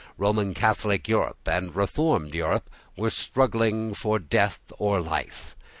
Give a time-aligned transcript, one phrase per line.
[0.17, 5.55] Roman Catholic Europe and reformed Europe were struggling for death or life.